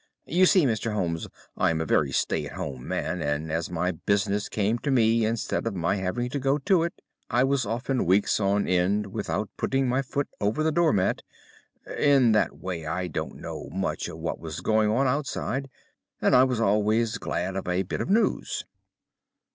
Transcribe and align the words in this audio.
You 0.25 0.47
see, 0.47 0.65
Mr. 0.65 0.93
Holmes, 0.95 1.27
I 1.55 1.69
am 1.69 1.79
a 1.79 1.85
very 1.85 2.11
stay 2.11 2.47
at 2.47 2.53
home 2.53 2.87
man, 2.87 3.21
and 3.21 3.51
as 3.51 3.69
my 3.69 3.91
business 3.91 4.49
came 4.49 4.79
to 4.79 4.89
me 4.89 5.25
instead 5.25 5.67
of 5.67 5.75
my 5.75 5.97
having 5.97 6.27
to 6.31 6.39
go 6.39 6.57
to 6.57 6.81
it, 6.81 7.03
I 7.29 7.43
was 7.43 7.67
often 7.67 8.07
weeks 8.07 8.39
on 8.39 8.67
end 8.67 9.13
without 9.13 9.51
putting 9.57 9.87
my 9.87 10.01
foot 10.01 10.27
over 10.39 10.63
the 10.63 10.71
door 10.71 10.91
mat. 10.91 11.21
In 11.95 12.31
that 12.31 12.57
way 12.57 12.83
I 12.87 13.05
didn't 13.09 13.35
know 13.35 13.69
much 13.69 14.07
of 14.07 14.17
what 14.17 14.39
was 14.39 14.61
going 14.61 14.89
on 14.89 15.05
outside, 15.05 15.69
and 16.19 16.35
I 16.35 16.45
was 16.45 16.59
always 16.59 17.19
glad 17.19 17.55
of 17.55 17.67
a 17.67 17.83
bit 17.83 18.01
of 18.01 18.09
news. 18.09 18.65